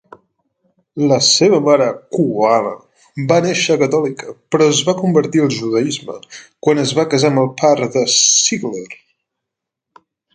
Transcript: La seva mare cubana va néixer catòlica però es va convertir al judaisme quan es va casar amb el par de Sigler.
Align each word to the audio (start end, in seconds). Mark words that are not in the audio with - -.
La 1.09 1.17
seva 1.25 1.57
mare 1.65 1.89
cubana 2.15 2.71
va 3.31 3.37
néixer 3.47 3.77
catòlica 3.81 4.33
però 4.55 4.69
es 4.75 4.79
va 4.87 4.95
convertir 5.01 5.43
al 5.43 5.53
judaisme 5.57 6.15
quan 6.67 6.81
es 6.85 6.95
va 7.01 7.07
casar 7.15 7.31
amb 7.35 7.43
el 7.43 7.51
par 7.63 7.75
de 7.97 8.07
Sigler. 8.15 8.87